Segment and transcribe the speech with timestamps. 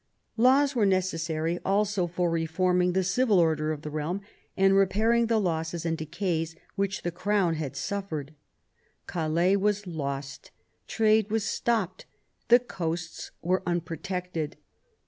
[0.35, 4.21] Laws were necessary also for reforming the civil order of the realm,
[4.57, 8.33] and repairing the losses and decays which the Crown had suffered.
[9.05, 10.49] Calais was lost;
[10.87, 12.07] trade was stopped;
[12.47, 14.57] the coasts were un protected.